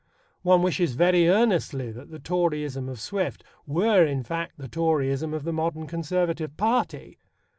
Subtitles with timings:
[0.41, 5.43] One wishes very earnestly that the Toryism of Swift were in fact the Toryism of
[5.43, 7.19] the modern Conservative party.